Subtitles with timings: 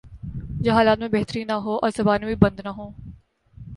[0.61, 2.91] جب حالات میں بہتری نہ ہو اور زبانیں بھی بند ہوں۔